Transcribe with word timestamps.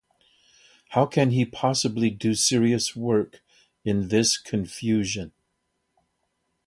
How 0.89 1.05
can 1.05 1.29
he 1.29 1.45
possibly 1.45 2.09
do 2.09 2.33
serious 2.33 2.95
work 2.95 3.43
in 3.85 4.07
this 4.07 4.35
confusion? 4.35 5.31